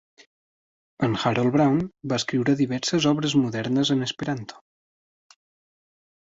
[1.07, 1.77] En Harold Brown
[2.13, 5.41] va escriure diverses obres modernes en esperanto.